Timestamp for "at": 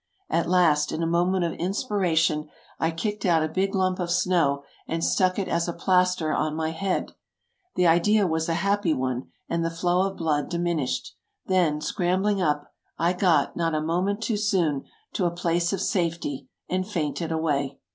0.31-0.49